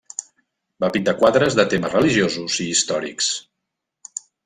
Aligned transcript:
Va 0.85 0.89
pintar 0.95 1.13
quadres 1.19 1.59
de 1.61 1.67
temes 1.75 1.95
religiosos 1.99 2.59
i 2.67 2.71
històrics. 2.73 3.33